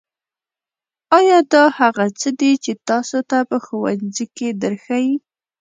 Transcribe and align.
ایا 1.17 1.37
دا 1.53 1.63
هغه 1.79 2.05
څه 2.19 2.29
دي 2.39 2.51
چې 2.63 2.71
تاسو 2.89 3.17
ته 3.29 3.37
په 3.49 3.57
ښوونځي 3.65 4.25
کې 4.37 4.47
درښیي 4.61 5.13